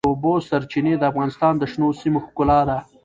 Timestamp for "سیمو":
2.01-2.19